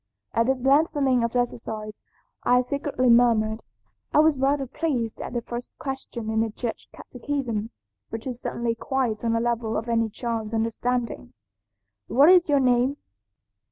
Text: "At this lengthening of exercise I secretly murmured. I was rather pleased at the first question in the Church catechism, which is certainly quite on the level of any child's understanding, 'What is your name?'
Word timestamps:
"At 0.33 0.47
this 0.47 0.63
lengthening 0.63 1.23
of 1.23 1.35
exercise 1.35 1.99
I 2.41 2.61
secretly 2.61 3.07
murmured. 3.11 3.61
I 4.11 4.17
was 4.17 4.39
rather 4.39 4.65
pleased 4.65 5.21
at 5.21 5.33
the 5.33 5.43
first 5.43 5.77
question 5.77 6.31
in 6.31 6.39
the 6.41 6.49
Church 6.49 6.87
catechism, 6.91 7.69
which 8.09 8.25
is 8.25 8.41
certainly 8.41 8.73
quite 8.73 9.23
on 9.23 9.33
the 9.33 9.39
level 9.39 9.77
of 9.77 9.87
any 9.87 10.09
child's 10.09 10.55
understanding, 10.55 11.33
'What 12.07 12.29
is 12.29 12.49
your 12.49 12.59
name?' 12.59 12.97